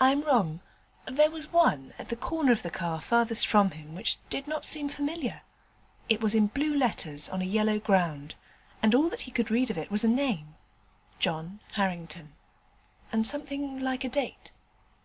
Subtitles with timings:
[0.00, 0.62] I am wrong:
[1.06, 4.64] there was one at the corner of the car farthest from him which did not
[4.64, 5.42] seem familiar.
[6.08, 8.34] It was in blue letters on a yellow ground,
[8.82, 10.56] and all that he could read of it was a name
[11.20, 12.34] John Harrington
[13.12, 14.50] and something like a date.